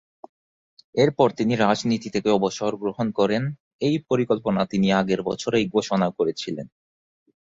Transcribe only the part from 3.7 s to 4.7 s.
এই পরিকল্পনা